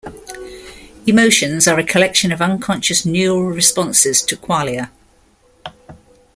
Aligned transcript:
Emotions 1.05 1.67
are 1.67 1.77
a 1.77 1.83
collection 1.83 2.31
of 2.31 2.41
unconscious 2.41 3.05
neural 3.05 3.43
responses 3.43 4.23
to 4.23 4.35
qualia. 4.35 4.89